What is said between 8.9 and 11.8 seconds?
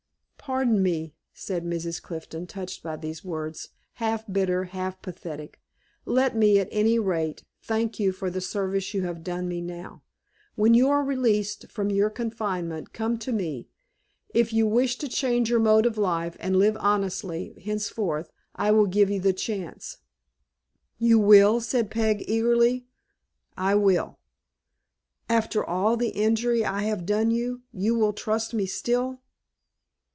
you have done me now. When you are released